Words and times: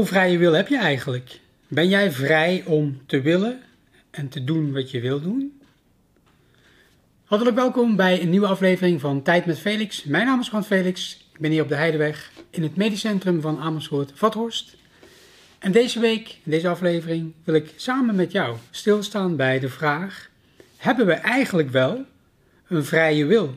Hoeveel 0.00 0.18
vrije 0.18 0.38
wil 0.38 0.52
heb 0.52 0.68
je 0.68 0.78
eigenlijk? 0.78 1.40
Ben 1.68 1.88
jij 1.88 2.12
vrij 2.12 2.62
om 2.66 3.00
te 3.06 3.20
willen 3.20 3.60
en 4.10 4.28
te 4.28 4.44
doen 4.44 4.72
wat 4.72 4.90
je 4.90 5.00
wil 5.00 5.20
doen? 5.20 5.60
Hartelijk 7.24 7.56
welkom 7.56 7.96
bij 7.96 8.22
een 8.22 8.30
nieuwe 8.30 8.46
aflevering 8.46 9.00
van 9.00 9.22
Tijd 9.22 9.46
met 9.46 9.58
Felix. 9.58 10.04
Mijn 10.04 10.26
naam 10.26 10.40
is 10.40 10.48
Juan 10.48 10.64
Felix. 10.64 11.24
Ik 11.32 11.40
ben 11.40 11.50
hier 11.50 11.62
op 11.62 11.68
de 11.68 11.74
Heideweg 11.74 12.32
in 12.50 12.62
het 12.62 12.76
medisch 12.76 13.00
centrum 13.00 13.40
van 13.40 13.58
Amersfoort-Vathorst. 13.58 14.76
En 15.58 15.72
deze 15.72 16.00
week, 16.00 16.28
in 16.28 16.50
deze 16.50 16.68
aflevering, 16.68 17.32
wil 17.44 17.54
ik 17.54 17.72
samen 17.76 18.14
met 18.14 18.32
jou 18.32 18.56
stilstaan 18.70 19.36
bij 19.36 19.58
de 19.58 19.68
vraag: 19.68 20.30
hebben 20.76 21.06
we 21.06 21.14
eigenlijk 21.14 21.70
wel 21.70 22.04
een 22.68 22.84
vrije 22.84 23.24
wil? 23.24 23.54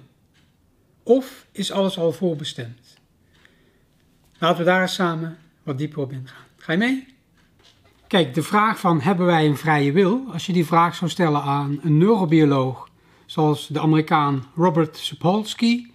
Of 1.03 1.45
is 1.51 1.71
alles 1.71 1.97
al 1.97 2.11
voorbestemd? 2.11 2.97
Laten 4.37 4.57
we 4.57 4.63
daar 4.63 4.89
samen 4.89 5.37
wat 5.63 5.77
dieper 5.77 5.99
op 5.99 6.11
ingaan. 6.11 6.45
Ga 6.57 6.71
je 6.71 6.77
mee? 6.77 7.05
Kijk, 8.07 8.33
de 8.33 8.43
vraag 8.43 8.79
van 8.79 9.01
hebben 9.01 9.25
wij 9.25 9.45
een 9.45 9.57
vrije 9.57 9.91
wil, 9.91 10.23
als 10.31 10.45
je 10.45 10.53
die 10.53 10.65
vraag 10.65 10.95
zou 10.95 11.11
stellen 11.11 11.41
aan 11.41 11.79
een 11.81 11.97
neurobioloog 11.97 12.89
zoals 13.25 13.67
de 13.67 13.79
Amerikaan 13.79 14.43
Robert 14.55 14.97
Sapolsky, 14.97 15.85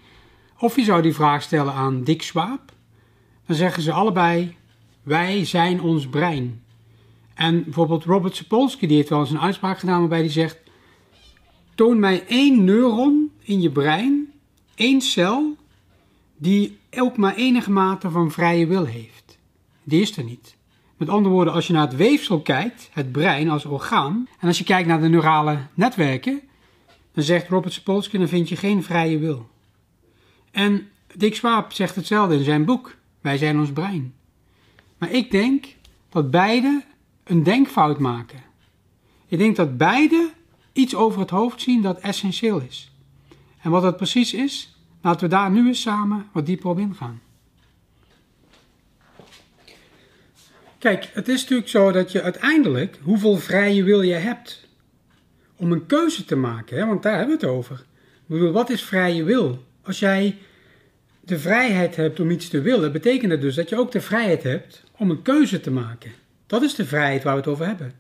of 0.59 0.77
je 0.77 0.85
zou 0.85 1.03
die 1.03 1.15
vraag 1.15 1.43
stellen 1.43 1.73
aan 1.73 2.03
Dick 2.05 2.23
Schwab, 2.23 2.73
dan 3.47 3.57
zeggen 3.57 3.83
ze 3.83 3.93
allebei: 3.93 4.57
wij 5.03 5.45
zijn 5.45 5.81
ons 5.81 6.09
brein. 6.09 6.63
En 7.35 7.65
bijvoorbeeld 7.65 8.05
Robert 8.05 8.37
Sapolsky 8.37 8.87
die 8.87 8.97
heeft 8.97 9.09
wel 9.09 9.21
eens 9.21 9.31
een 9.31 9.41
uitspraak 9.41 9.79
gedaan 9.79 9.99
waarbij 9.99 10.19
hij 10.19 10.31
zegt: 10.31 10.59
toon 11.75 11.99
mij 11.99 12.25
één 12.27 12.65
neuron 12.65 13.31
in 13.43 13.61
je 13.61 13.71
brein, 13.71 14.33
één 14.75 15.01
cel, 15.01 15.57
die 16.37 16.79
ook 16.97 17.17
maar 17.17 17.35
enige 17.35 17.71
mate 17.71 18.11
van 18.11 18.31
vrije 18.31 18.67
wil 18.67 18.85
heeft. 18.85 19.28
Die 19.89 20.01
is 20.01 20.17
er 20.17 20.25
niet. 20.25 20.57
Met 20.97 21.09
andere 21.09 21.35
woorden, 21.35 21.55
als 21.55 21.67
je 21.67 21.73
naar 21.73 21.87
het 21.87 21.97
weefsel 21.97 22.41
kijkt, 22.41 22.91
het 22.93 23.13
brein 23.13 23.51
als 23.51 23.65
orgaan, 23.65 24.29
en 24.39 24.49
als 24.49 24.59
je 24.59 24.65
kijkt 24.65 24.89
naar 24.89 25.01
de 25.01 25.09
neurale 25.09 25.59
netwerken, 25.75 26.41
dan 27.13 27.25
zegt 27.25 27.49
Robert 27.49 27.73
Sapolsky, 27.73 28.19
dan 28.19 28.29
vind 28.29 28.49
je 28.49 28.57
geen 28.57 28.83
vrije 28.83 29.19
wil. 29.19 29.49
En 30.51 30.89
Dick 31.15 31.35
Swaap 31.35 31.73
zegt 31.73 31.95
hetzelfde 31.95 32.35
in 32.37 32.45
zijn 32.45 32.65
boek, 32.65 32.97
Wij 33.21 33.37
zijn 33.37 33.59
ons 33.59 33.73
brein. 33.73 34.15
Maar 34.99 35.11
ik 35.11 35.31
denk 35.31 35.67
dat 36.09 36.31
beide 36.31 36.85
een 37.25 37.43
denkfout 37.43 37.99
maken. 37.99 38.43
Ik 39.27 39.39
denk 39.39 39.57
dat 39.57 39.77
beide 39.77 40.31
iets 40.73 40.95
over 40.95 41.21
het 41.21 41.31
hoofd 41.31 41.61
zien 41.61 41.83
dat 41.83 41.99
essentieel 41.99 42.61
is. 42.61 42.93
En 43.61 43.71
wat 43.71 43.83
dat 43.83 43.97
precies 43.97 44.35
is, 44.35 44.77
laten 45.03 45.21
we 45.21 45.35
daar 45.35 45.51
nu 45.51 45.67
eens 45.67 45.81
samen 45.81 46.27
wat 46.33 46.47
dieper 46.47 46.71
op 46.71 46.79
ingaan. 46.79 47.21
Kijk, 50.79 51.09
het 51.13 51.29
is 51.29 51.41
natuurlijk 51.41 51.69
zo 51.69 51.93
dat 51.93 52.13
je 52.13 52.23
uiteindelijk, 52.23 52.99
hoeveel 53.03 53.37
vrije 53.37 53.83
wil 53.83 54.03
je 54.03 54.15
hebt 54.15 54.67
om 55.57 55.73
een 55.73 55.87
keuze 55.87 56.25
te 56.25 56.37
maken, 56.37 56.79
hè? 56.79 56.87
want 56.87 57.03
daar 57.03 57.19
hebben 57.19 57.39
we 57.39 57.47
het 57.47 57.55
over. 57.55 57.85
Ik 58.15 58.27
bedoel, 58.27 58.53
wat 58.53 58.71
is 58.71 58.83
vrije 58.83 59.25
wil? 59.25 59.65
Als 59.83 59.99
jij 59.99 60.37
de 61.21 61.39
vrijheid 61.39 61.97
hebt 61.97 62.21
om 62.21 62.31
iets 62.31 62.49
te 62.49 62.61
willen, 62.61 62.93
betekent 62.93 63.31
het 63.31 63.41
dus 63.41 63.55
dat 63.55 63.69
je 63.69 63.77
ook 63.77 63.93
de 63.93 64.01
vrijheid 64.01 64.43
hebt 64.43 64.85
om 64.97 65.11
een 65.11 65.23
keuze 65.23 65.61
te 65.61 65.71
maken. 65.71 66.13
Dat 66.47 66.63
is 66.63 66.75
de 66.75 66.85
vrijheid 66.85 67.23
waar 67.23 67.35
we 67.35 67.41
het 67.41 67.49
over 67.49 67.67
hebben. 67.67 67.93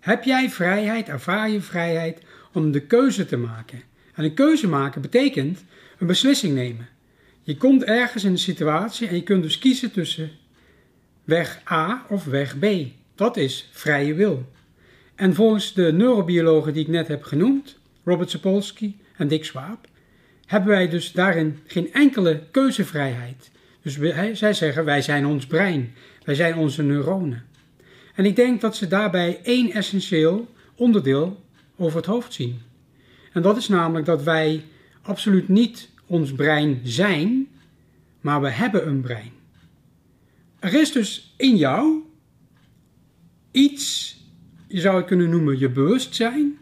Heb 0.00 0.24
jij 0.24 0.50
vrijheid, 0.50 1.08
ervaar 1.08 1.50
je 1.50 1.60
vrijheid 1.60 2.18
om 2.52 2.70
de 2.70 2.80
keuze 2.80 3.26
te 3.26 3.36
maken? 3.36 3.82
En 4.14 4.24
een 4.24 4.34
keuze 4.34 4.68
maken 4.68 5.00
betekent 5.00 5.64
een 5.98 6.06
beslissing 6.06 6.54
nemen. 6.54 6.88
Je 7.42 7.56
komt 7.56 7.84
ergens 7.84 8.24
in 8.24 8.30
een 8.30 8.38
situatie 8.38 9.08
en 9.08 9.14
je 9.14 9.22
kunt 9.22 9.42
dus 9.42 9.58
kiezen 9.58 9.92
tussen 9.92 10.30
weg 11.24 11.62
A 11.70 12.04
of 12.08 12.24
weg 12.24 12.58
B. 12.58 12.66
Dat 13.14 13.36
is 13.36 13.68
vrije 13.72 14.14
wil. 14.14 14.52
En 15.14 15.34
volgens 15.34 15.72
de 15.72 15.92
neurobiologen 15.92 16.72
die 16.72 16.82
ik 16.82 16.88
net 16.88 17.08
heb 17.08 17.22
genoemd, 17.22 17.78
Robert 18.04 18.30
Sapolsky 18.30 18.94
en 19.16 19.28
Dick 19.28 19.44
Swaap, 19.44 19.86
hebben 20.46 20.70
wij 20.70 20.88
dus 20.88 21.12
daarin 21.12 21.58
geen 21.66 21.92
enkele 21.92 22.42
keuzevrijheid. 22.50 23.50
Dus 23.82 23.98
zij 24.38 24.52
zeggen 24.52 24.84
wij 24.84 25.02
zijn 25.02 25.26
ons 25.26 25.46
brein, 25.46 25.94
wij 26.24 26.34
zijn 26.34 26.56
onze 26.56 26.82
neuronen. 26.82 27.44
En 28.14 28.24
ik 28.24 28.36
denk 28.36 28.60
dat 28.60 28.76
ze 28.76 28.88
daarbij 28.88 29.40
één 29.42 29.70
essentieel 29.70 30.48
onderdeel 30.74 31.44
over 31.76 31.96
het 31.96 32.06
hoofd 32.06 32.32
zien. 32.32 32.60
En 33.32 33.42
dat 33.42 33.56
is 33.56 33.68
namelijk 33.68 34.06
dat 34.06 34.22
wij 34.22 34.64
absoluut 35.02 35.48
niet 35.48 35.90
ons 36.06 36.32
brein 36.32 36.80
zijn, 36.84 37.48
maar 38.20 38.40
we 38.40 38.50
hebben 38.50 38.86
een 38.86 39.00
brein. 39.00 39.32
Er 40.64 40.74
is 40.74 40.92
dus 40.92 41.34
in 41.36 41.56
jou 41.56 42.02
iets, 43.50 44.16
je 44.68 44.80
zou 44.80 44.96
het 44.96 45.06
kunnen 45.06 45.30
noemen 45.30 45.58
je 45.58 45.70
bewustzijn, 45.70 46.58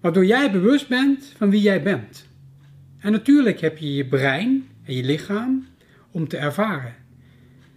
waardoor 0.00 0.26
jij 0.26 0.50
bewust 0.50 0.88
bent 0.88 1.32
van 1.36 1.50
wie 1.50 1.60
jij 1.60 1.82
bent. 1.82 2.26
En 2.98 3.12
natuurlijk 3.12 3.60
heb 3.60 3.78
je 3.78 3.94
je 3.94 4.06
brein 4.06 4.68
en 4.84 4.94
je 4.94 5.04
lichaam 5.04 5.66
om 6.10 6.28
te 6.28 6.36
ervaren. 6.36 6.94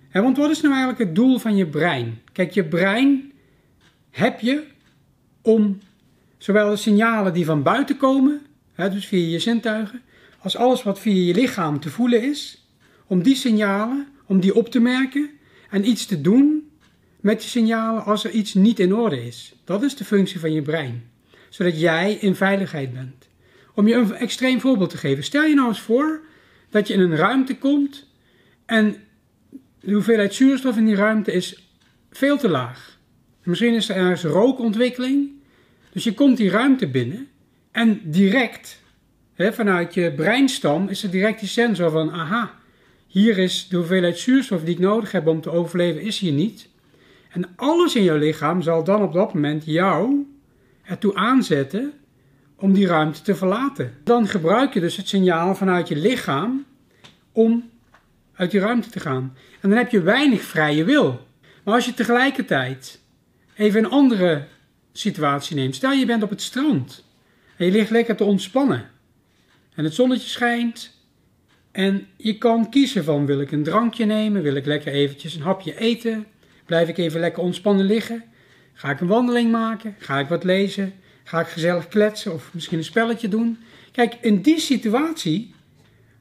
En 0.09 0.23
want 0.23 0.37
wat 0.37 0.49
is 0.49 0.61
nou 0.61 0.73
eigenlijk 0.73 1.03
het 1.03 1.15
doel 1.15 1.37
van 1.37 1.55
je 1.55 1.67
brein? 1.67 2.19
Kijk, 2.31 2.51
je 2.51 2.63
brein 2.63 3.31
heb 4.09 4.39
je 4.39 4.63
om 5.41 5.79
zowel 6.37 6.69
de 6.69 6.75
signalen 6.75 7.33
die 7.33 7.45
van 7.45 7.63
buiten 7.63 7.97
komen, 7.97 8.41
hè, 8.73 8.89
dus 8.89 9.07
via 9.07 9.27
je 9.27 9.39
zintuigen, 9.39 10.01
als 10.39 10.55
alles 10.55 10.83
wat 10.83 10.99
via 10.99 11.25
je 11.25 11.33
lichaam 11.33 11.79
te 11.79 11.89
voelen 11.89 12.23
is, 12.23 12.67
om 13.05 13.23
die 13.23 13.35
signalen, 13.35 14.07
om 14.31 14.39
die 14.39 14.55
op 14.55 14.69
te 14.69 14.79
merken 14.79 15.29
en 15.69 15.87
iets 15.87 16.05
te 16.05 16.21
doen 16.21 16.69
met 17.19 17.39
die 17.39 17.49
signalen 17.49 18.05
als 18.05 18.23
er 18.23 18.31
iets 18.31 18.53
niet 18.53 18.79
in 18.79 18.95
orde 18.95 19.25
is. 19.25 19.53
Dat 19.63 19.83
is 19.83 19.95
de 19.95 20.05
functie 20.05 20.39
van 20.39 20.53
je 20.53 20.61
brein, 20.61 21.09
zodat 21.49 21.79
jij 21.79 22.13
in 22.13 22.35
veiligheid 22.35 22.93
bent. 22.93 23.27
Om 23.75 23.87
je 23.87 23.95
een 23.95 24.13
extreem 24.13 24.59
voorbeeld 24.59 24.89
te 24.89 24.97
geven, 24.97 25.23
stel 25.23 25.43
je 25.43 25.55
nou 25.55 25.67
eens 25.67 25.81
voor 25.81 26.21
dat 26.69 26.87
je 26.87 26.93
in 26.93 26.99
een 26.99 27.15
ruimte 27.15 27.57
komt 27.57 28.07
en 28.65 28.95
de 29.79 29.93
hoeveelheid 29.93 30.33
zuurstof 30.33 30.77
in 30.77 30.85
die 30.85 30.95
ruimte 30.95 31.31
is 31.31 31.75
veel 32.11 32.37
te 32.37 32.49
laag. 32.49 32.99
Misschien 33.43 33.73
is 33.73 33.89
er 33.89 33.95
ergens 33.95 34.23
rookontwikkeling, 34.23 35.29
dus 35.91 36.03
je 36.03 36.13
komt 36.13 36.37
die 36.37 36.49
ruimte 36.49 36.87
binnen 36.87 37.27
en 37.71 38.01
direct, 38.03 38.81
hè, 39.33 39.53
vanuit 39.53 39.93
je 39.93 40.13
breinstam, 40.13 40.87
is 40.87 41.03
er 41.03 41.11
direct 41.11 41.39
die 41.39 41.49
sensor 41.49 41.91
van, 41.91 42.11
aha, 42.11 42.59
hier 43.11 43.37
is 43.37 43.67
de 43.67 43.77
hoeveelheid 43.77 44.17
zuurstof 44.17 44.63
die 44.63 44.73
ik 44.73 44.79
nodig 44.79 45.11
heb 45.11 45.27
om 45.27 45.41
te 45.41 45.51
overleven, 45.51 46.01
is 46.01 46.19
hier 46.19 46.31
niet. 46.31 46.69
En 47.29 47.49
alles 47.55 47.95
in 47.95 48.03
jouw 48.03 48.17
lichaam 48.17 48.61
zal 48.61 48.83
dan 48.83 49.01
op 49.01 49.13
dat 49.13 49.33
moment 49.33 49.65
jou 49.65 50.25
ertoe 50.83 51.15
aanzetten 51.15 51.93
om 52.55 52.73
die 52.73 52.87
ruimte 52.87 53.21
te 53.21 53.35
verlaten. 53.35 53.97
Dan 54.03 54.27
gebruik 54.27 54.73
je 54.73 54.79
dus 54.79 54.97
het 54.97 55.07
signaal 55.07 55.55
vanuit 55.55 55.87
je 55.87 55.95
lichaam 55.95 56.65
om 57.31 57.69
uit 58.33 58.51
die 58.51 58.59
ruimte 58.59 58.89
te 58.89 58.99
gaan. 58.99 59.35
En 59.61 59.69
dan 59.69 59.77
heb 59.77 59.91
je 59.91 60.01
weinig 60.01 60.41
vrije 60.41 60.83
wil. 60.83 61.27
Maar 61.63 61.73
als 61.73 61.85
je 61.85 61.93
tegelijkertijd 61.93 62.99
even 63.55 63.83
een 63.83 63.91
andere 63.91 64.47
situatie 64.93 65.55
neemt. 65.55 65.75
Stel 65.75 65.91
je 65.91 66.05
bent 66.05 66.23
op 66.23 66.29
het 66.29 66.41
strand 66.41 67.03
en 67.57 67.65
je 67.65 67.71
ligt 67.71 67.89
lekker 67.89 68.15
te 68.15 68.23
ontspannen. 68.23 68.89
En 69.75 69.83
het 69.83 69.93
zonnetje 69.93 70.29
schijnt 70.29 71.00
en 71.71 72.07
je 72.17 72.37
kan 72.37 72.69
kiezen 72.69 73.03
van 73.03 73.25
wil 73.25 73.41
ik 73.41 73.51
een 73.51 73.63
drankje 73.63 74.05
nemen, 74.05 74.41
wil 74.41 74.55
ik 74.55 74.65
lekker 74.65 74.91
eventjes 74.91 75.35
een 75.35 75.41
hapje 75.41 75.77
eten, 75.77 76.25
blijf 76.65 76.87
ik 76.89 76.97
even 76.97 77.19
lekker 77.19 77.43
ontspannen 77.43 77.85
liggen, 77.85 78.23
ga 78.73 78.89
ik 78.89 78.99
een 78.99 79.07
wandeling 79.07 79.51
maken, 79.51 79.95
ga 79.97 80.19
ik 80.19 80.27
wat 80.27 80.43
lezen, 80.43 80.93
ga 81.23 81.39
ik 81.39 81.47
gezellig 81.47 81.87
kletsen 81.87 82.33
of 82.33 82.53
misschien 82.53 82.77
een 82.77 82.83
spelletje 82.83 83.27
doen. 83.27 83.57
Kijk, 83.91 84.17
in 84.21 84.41
die 84.41 84.59
situatie 84.59 85.53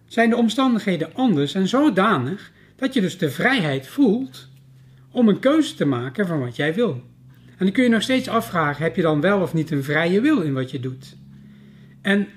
zijn 0.07 0.31
de 0.31 0.37
omstandigheden 0.37 1.15
anders 1.15 1.55
en 1.55 1.69
zodanig 1.69 2.53
dat 2.77 2.95
je 2.95 3.01
dus 3.01 3.19
de 3.19 3.31
vrijheid 3.31 3.87
voelt 3.87 4.49
om 5.11 5.29
een 5.29 5.39
keuze 5.39 5.75
te 5.75 5.85
maken 5.85 6.27
van 6.27 6.41
wat 6.41 6.57
jij 6.57 6.75
wil. 6.75 6.91
En 7.57 7.67
dan 7.67 7.73
kun 7.73 7.83
je 7.83 7.91
nog 7.91 8.03
steeds 8.03 8.29
afvragen: 8.29 8.83
heb 8.83 8.97
je 8.97 9.03
dan 9.03 9.21
wel 9.21 9.41
of 9.41 9.55
niet 9.55 9.71
een 9.71 9.85
vrije 9.85 10.21
wil 10.21 10.41
in 10.41 10.53
wat 10.53 10.71
je 10.71 10.81
doet? 10.81 11.17
En 12.03 12.29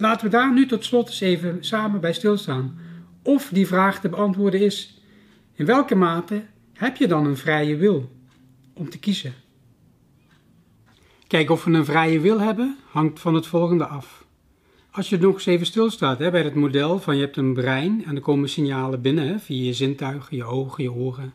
laten 0.00 0.24
we 0.24 0.30
daar 0.30 0.52
nu 0.52 0.66
tot 0.66 0.84
slot 0.84 1.06
eens 1.06 1.20
even 1.20 1.64
samen 1.64 2.00
bij 2.00 2.12
stilstaan. 2.12 2.78
Of 3.22 3.48
die 3.52 3.66
vraag 3.66 4.00
te 4.00 4.08
beantwoorden 4.08 4.60
is: 4.60 5.02
in 5.54 5.66
welke 5.66 5.94
mate 5.94 6.44
heb 6.72 6.96
je 6.96 7.06
dan 7.06 7.26
een 7.26 7.36
vrije 7.36 7.76
wil 7.76 8.10
om 8.72 8.90
te 8.90 8.98
kiezen? 8.98 9.34
Kijk, 11.26 11.50
of 11.50 11.64
we 11.64 11.70
een 11.70 11.84
vrije 11.84 12.20
wil 12.20 12.40
hebben, 12.40 12.76
hangt 12.90 13.20
van 13.20 13.34
het 13.34 13.46
volgende 13.46 13.86
af. 13.86 14.26
Als 14.90 15.08
je 15.08 15.18
nog 15.18 15.34
eens 15.34 15.46
even 15.46 15.66
stilstaat 15.66 16.18
hè, 16.18 16.30
bij 16.30 16.42
het 16.42 16.54
model 16.54 16.98
van 16.98 17.16
je 17.16 17.22
hebt 17.22 17.36
een 17.36 17.54
brein 17.54 18.04
en 18.04 18.16
er 18.16 18.22
komen 18.22 18.48
signalen 18.48 19.00
binnen 19.00 19.28
hè, 19.28 19.38
via 19.38 19.64
je 19.64 19.72
zintuigen, 19.72 20.36
je 20.36 20.44
ogen, 20.44 20.82
je 20.82 20.92
oren, 20.92 21.34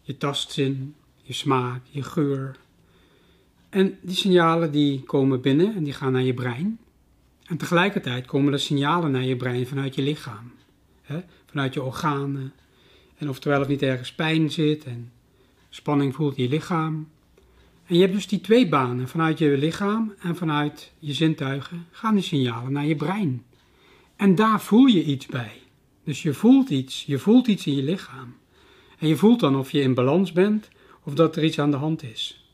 je 0.00 0.16
tastzin, 0.16 0.94
je 1.22 1.32
smaak, 1.32 1.80
je 1.90 2.02
geur. 2.02 2.56
En 3.68 3.98
die 4.02 4.16
signalen 4.16 4.72
die 4.72 5.02
komen 5.02 5.40
binnen 5.40 5.74
en 5.74 5.84
die 5.84 5.92
gaan 5.92 6.12
naar 6.12 6.22
je 6.22 6.34
brein. 6.34 6.78
En 7.50 7.56
tegelijkertijd 7.56 8.26
komen 8.26 8.52
er 8.52 8.60
signalen 8.60 9.10
naar 9.10 9.24
je 9.24 9.36
brein 9.36 9.66
vanuit 9.66 9.94
je 9.94 10.02
lichaam, 10.02 10.52
hè, 11.02 11.20
vanuit 11.46 11.74
je 11.74 11.82
organen. 11.82 12.52
En 13.16 13.28
oftewel 13.28 13.60
of 13.60 13.68
niet 13.68 13.82
ergens 13.82 14.12
pijn 14.12 14.50
zit 14.50 14.84
en 14.84 15.12
spanning 15.68 16.14
voelt 16.14 16.36
je 16.36 16.48
lichaam. 16.48 17.08
En 17.86 17.94
je 17.94 18.00
hebt 18.00 18.12
dus 18.12 18.26
die 18.26 18.40
twee 18.40 18.68
banen, 18.68 19.08
vanuit 19.08 19.38
je 19.38 19.58
lichaam 19.58 20.14
en 20.18 20.36
vanuit 20.36 20.92
je 20.98 21.12
zintuigen, 21.12 21.86
gaan 21.90 22.14
die 22.14 22.22
signalen 22.22 22.72
naar 22.72 22.86
je 22.86 22.96
brein. 22.96 23.44
En 24.16 24.34
daar 24.34 24.60
voel 24.60 24.86
je 24.86 25.04
iets 25.04 25.26
bij. 25.26 25.62
Dus 26.04 26.22
je 26.22 26.34
voelt 26.34 26.70
iets, 26.70 27.04
je 27.06 27.18
voelt 27.18 27.46
iets 27.46 27.66
in 27.66 27.76
je 27.76 27.82
lichaam. 27.82 28.36
En 28.98 29.08
je 29.08 29.16
voelt 29.16 29.40
dan 29.40 29.56
of 29.56 29.70
je 29.70 29.80
in 29.80 29.94
balans 29.94 30.32
bent 30.32 30.68
of 31.04 31.14
dat 31.14 31.36
er 31.36 31.44
iets 31.44 31.58
aan 31.58 31.70
de 31.70 31.76
hand 31.76 32.02
is. 32.02 32.44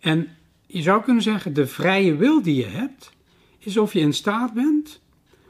En 0.00 0.28
je 0.66 0.82
zou 0.82 1.02
kunnen 1.02 1.22
zeggen, 1.22 1.52
de 1.52 1.66
vrije 1.66 2.16
wil 2.16 2.42
die 2.42 2.54
je 2.54 2.66
hebt, 2.66 3.12
is 3.64 3.76
of 3.76 3.92
je 3.92 4.00
in 4.00 4.12
staat 4.12 4.52
bent 4.52 5.00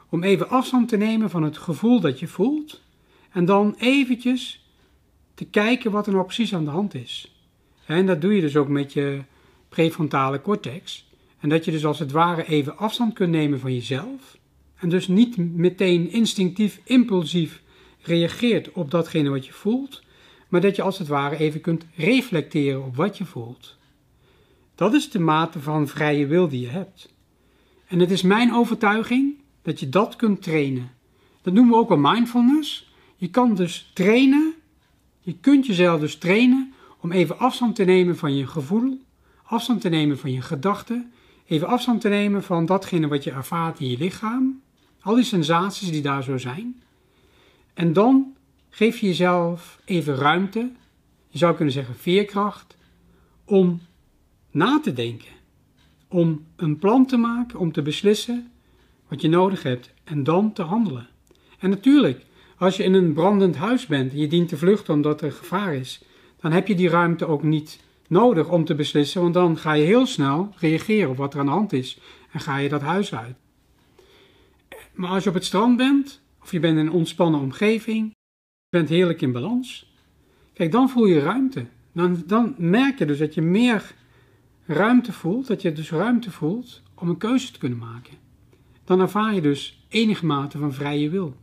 om 0.09 0.23
even 0.23 0.49
afstand 0.49 0.89
te 0.89 0.97
nemen 0.97 1.29
van 1.29 1.43
het 1.43 1.57
gevoel 1.57 1.99
dat 1.99 2.19
je 2.19 2.27
voelt 2.27 2.81
en 3.31 3.45
dan 3.45 3.75
eventjes 3.77 4.67
te 5.33 5.45
kijken 5.45 5.91
wat 5.91 6.07
er 6.07 6.13
nou 6.13 6.25
precies 6.25 6.53
aan 6.53 6.65
de 6.65 6.71
hand 6.71 6.93
is. 6.93 7.35
En 7.85 8.05
dat 8.05 8.21
doe 8.21 8.35
je 8.35 8.41
dus 8.41 8.55
ook 8.55 8.67
met 8.67 8.93
je 8.93 9.23
prefrontale 9.69 10.41
cortex. 10.41 11.11
En 11.39 11.49
dat 11.49 11.65
je 11.65 11.71
dus 11.71 11.85
als 11.85 11.99
het 11.99 12.11
ware 12.11 12.47
even 12.47 12.77
afstand 12.77 13.13
kunt 13.13 13.31
nemen 13.31 13.59
van 13.59 13.73
jezelf. 13.73 14.37
En 14.75 14.89
dus 14.89 15.07
niet 15.07 15.37
meteen 15.37 16.11
instinctief, 16.11 16.79
impulsief 16.83 17.61
reageert 18.01 18.71
op 18.71 18.91
datgene 18.91 19.29
wat 19.29 19.45
je 19.45 19.53
voelt, 19.53 20.03
maar 20.49 20.61
dat 20.61 20.75
je 20.75 20.81
als 20.81 20.97
het 20.97 21.07
ware 21.07 21.37
even 21.37 21.61
kunt 21.61 21.85
reflecteren 21.95 22.83
op 22.83 22.95
wat 22.95 23.17
je 23.17 23.25
voelt. 23.25 23.77
Dat 24.75 24.93
is 24.93 25.09
de 25.09 25.19
mate 25.19 25.59
van 25.59 25.87
vrije 25.87 26.27
wil 26.27 26.47
die 26.47 26.61
je 26.61 26.67
hebt. 26.67 27.12
En 27.93 27.99
het 27.99 28.11
is 28.11 28.21
mijn 28.21 28.53
overtuiging 28.53 29.35
dat 29.61 29.79
je 29.79 29.89
dat 29.89 30.15
kunt 30.15 30.41
trainen. 30.41 30.91
Dat 31.41 31.53
noemen 31.53 31.73
we 31.73 31.79
ook 31.79 31.89
wel 31.89 31.97
mindfulness. 31.97 32.93
Je 33.15 33.29
kan 33.29 33.55
dus 33.55 33.91
trainen, 33.93 34.53
je 35.19 35.35
kunt 35.39 35.65
jezelf 35.65 35.99
dus 35.99 36.17
trainen 36.17 36.73
om 36.99 37.11
even 37.11 37.39
afstand 37.39 37.75
te 37.75 37.83
nemen 37.83 38.17
van 38.17 38.35
je 38.35 38.47
gevoel, 38.47 39.01
afstand 39.43 39.81
te 39.81 39.89
nemen 39.89 40.19
van 40.19 40.31
je 40.31 40.41
gedachten, 40.41 41.11
even 41.45 41.67
afstand 41.67 42.01
te 42.01 42.09
nemen 42.09 42.43
van 42.43 42.65
datgene 42.65 43.07
wat 43.07 43.23
je 43.23 43.31
ervaart 43.31 43.79
in 43.79 43.89
je 43.89 43.97
lichaam, 43.97 44.61
al 45.01 45.15
die 45.15 45.23
sensaties 45.23 45.91
die 45.91 46.01
daar 46.01 46.23
zo 46.23 46.37
zijn. 46.37 46.81
En 47.73 47.93
dan 47.93 48.35
geef 48.69 48.97
je 48.97 49.07
jezelf 49.07 49.79
even 49.85 50.15
ruimte, 50.15 50.71
je 51.27 51.37
zou 51.37 51.55
kunnen 51.55 51.73
zeggen 51.73 51.95
veerkracht, 51.95 52.77
om 53.45 53.81
na 54.51 54.79
te 54.79 54.93
denken, 54.93 55.41
om 56.13 56.45
een 56.55 56.77
plan 56.77 57.05
te 57.05 57.17
maken, 57.17 57.59
om 57.59 57.71
te 57.71 57.81
beslissen 57.81 58.51
wat 59.07 59.21
je 59.21 59.29
nodig 59.29 59.63
hebt 59.63 59.93
en 60.03 60.23
dan 60.23 60.53
te 60.53 60.61
handelen. 60.61 61.07
En 61.59 61.69
natuurlijk, 61.69 62.25
als 62.57 62.77
je 62.77 62.83
in 62.83 62.93
een 62.93 63.13
brandend 63.13 63.55
huis 63.55 63.85
bent 63.85 64.11
en 64.11 64.17
je 64.17 64.27
dient 64.27 64.49
te 64.49 64.57
vluchten 64.57 64.93
omdat 64.93 65.21
er 65.21 65.31
gevaar 65.31 65.75
is, 65.75 66.03
dan 66.39 66.51
heb 66.51 66.67
je 66.67 66.75
die 66.75 66.89
ruimte 66.89 67.25
ook 67.25 67.43
niet 67.43 67.79
nodig 68.07 68.49
om 68.49 68.65
te 68.65 68.75
beslissen, 68.75 69.21
want 69.21 69.33
dan 69.33 69.57
ga 69.57 69.73
je 69.73 69.83
heel 69.83 70.05
snel 70.05 70.53
reageren 70.57 71.09
op 71.09 71.17
wat 71.17 71.33
er 71.33 71.39
aan 71.39 71.45
de 71.45 71.51
hand 71.51 71.73
is 71.73 71.99
en 72.31 72.39
ga 72.39 72.57
je 72.57 72.69
dat 72.69 72.81
huis 72.81 73.15
uit. 73.15 73.35
Maar 74.93 75.09
als 75.09 75.23
je 75.23 75.29
op 75.29 75.35
het 75.35 75.45
strand 75.45 75.77
bent, 75.77 76.21
of 76.41 76.51
je 76.51 76.59
bent 76.59 76.77
in 76.77 76.85
een 76.85 76.91
ontspannen 76.91 77.39
omgeving, 77.39 78.07
je 78.69 78.77
bent 78.77 78.89
heerlijk 78.89 79.21
in 79.21 79.31
balans, 79.31 79.93
kijk, 80.53 80.71
dan 80.71 80.89
voel 80.89 81.05
je 81.05 81.19
ruimte. 81.19 81.65
Dan, 81.91 82.23
dan 82.25 82.55
merk 82.57 82.99
je 82.99 83.05
dus 83.05 83.17
dat 83.17 83.33
je 83.33 83.41
meer 83.41 83.95
ruimte 84.65 85.11
voelt, 85.11 85.47
dat 85.47 85.61
je 85.61 85.73
dus 85.73 85.91
ruimte 85.91 86.31
voelt 86.31 86.81
om 86.95 87.09
een 87.09 87.17
keuze 87.17 87.51
te 87.51 87.59
kunnen 87.59 87.79
maken. 87.79 88.13
Dan 88.83 88.99
ervaar 88.99 89.33
je 89.33 89.41
dus 89.41 89.85
enige 89.87 90.25
mate 90.25 90.57
van 90.57 90.73
vrije 90.73 91.09
wil. 91.09 91.35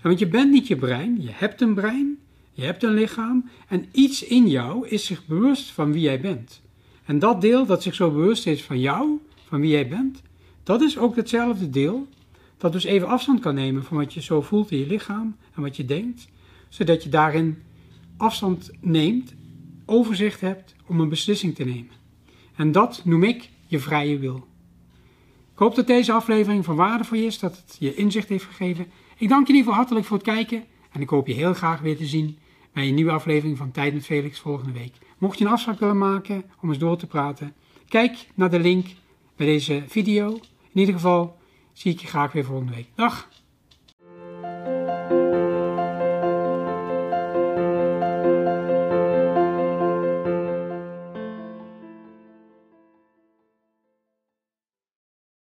want 0.00 0.18
je 0.18 0.28
bent 0.28 0.50
niet 0.50 0.66
je 0.66 0.76
brein, 0.76 1.22
je 1.22 1.30
hebt 1.32 1.60
een 1.60 1.74
brein, 1.74 2.18
je 2.52 2.62
hebt 2.62 2.82
een 2.82 2.94
lichaam 2.94 3.50
en 3.68 3.84
iets 3.92 4.24
in 4.24 4.48
jou 4.48 4.88
is 4.88 5.06
zich 5.06 5.26
bewust 5.26 5.70
van 5.70 5.92
wie 5.92 6.02
jij 6.02 6.20
bent. 6.20 6.60
En 7.04 7.18
dat 7.18 7.40
deel 7.40 7.66
dat 7.66 7.82
zich 7.82 7.94
zo 7.94 8.10
bewust 8.10 8.46
is 8.46 8.62
van 8.62 8.80
jou, 8.80 9.20
van 9.46 9.60
wie 9.60 9.70
jij 9.70 9.88
bent, 9.88 10.22
dat 10.62 10.80
is 10.80 10.98
ook 10.98 11.16
hetzelfde 11.16 11.70
deel 11.70 12.08
dat 12.56 12.72
dus 12.72 12.84
even 12.84 13.08
afstand 13.08 13.40
kan 13.40 13.54
nemen 13.54 13.84
van 13.84 13.96
wat 13.96 14.14
je 14.14 14.22
zo 14.22 14.42
voelt 14.42 14.70
in 14.70 14.78
je 14.78 14.86
lichaam 14.86 15.36
en 15.54 15.62
wat 15.62 15.76
je 15.76 15.84
denkt, 15.84 16.28
zodat 16.68 17.02
je 17.02 17.08
daarin 17.08 17.62
afstand 18.16 18.70
neemt, 18.80 19.34
overzicht 19.86 20.40
hebt 20.40 20.74
om 20.86 21.00
een 21.00 21.08
beslissing 21.08 21.54
te 21.54 21.64
nemen. 21.64 21.99
En 22.60 22.72
dat 22.72 23.02
noem 23.04 23.22
ik 23.22 23.50
je 23.66 23.78
vrije 23.78 24.18
wil. 24.18 24.46
Ik 25.52 25.58
hoop 25.58 25.74
dat 25.74 25.86
deze 25.86 26.12
aflevering 26.12 26.64
van 26.64 26.76
waarde 26.76 27.04
voor 27.04 27.16
je 27.16 27.24
is, 27.24 27.38
dat 27.38 27.56
het 27.56 27.76
je 27.78 27.94
inzicht 27.94 28.28
heeft 28.28 28.44
gegeven. 28.44 28.86
Ik 29.16 29.28
dank 29.28 29.46
je 29.46 29.52
in 29.52 29.58
ieder 29.58 29.60
geval 29.60 29.74
hartelijk 29.74 30.06
voor 30.06 30.16
het 30.16 30.26
kijken 30.26 30.64
en 30.92 31.00
ik 31.00 31.08
hoop 31.08 31.26
je 31.26 31.32
heel 31.32 31.54
graag 31.54 31.80
weer 31.80 31.96
te 31.96 32.06
zien 32.06 32.38
bij 32.72 32.88
een 32.88 32.94
nieuwe 32.94 33.10
aflevering 33.10 33.56
van 33.56 33.70
Tijd 33.70 33.94
met 33.94 34.04
Felix 34.04 34.38
volgende 34.38 34.72
week. 34.72 34.94
Mocht 35.18 35.38
je 35.38 35.44
een 35.44 35.50
afspraak 35.50 35.78
willen 35.78 35.98
maken 35.98 36.44
om 36.60 36.68
eens 36.68 36.78
door 36.78 36.96
te 36.96 37.06
praten, 37.06 37.54
kijk 37.88 38.26
naar 38.34 38.50
de 38.50 38.60
link 38.60 38.86
bij 39.36 39.46
deze 39.46 39.84
video. 39.86 40.32
In 40.72 40.80
ieder 40.80 40.94
geval 40.94 41.38
zie 41.72 41.92
ik 41.92 42.00
je 42.00 42.06
graag 42.06 42.32
weer 42.32 42.44
volgende 42.44 42.74
week. 42.74 42.88
Dag! 42.94 43.28